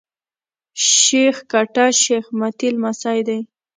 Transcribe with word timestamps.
شېخ 0.91 1.35
کټه 1.51 1.85
شېخ 2.01 2.25
متي 2.39 2.67
لمسی 2.75 3.19
دﺉ. 3.27 3.39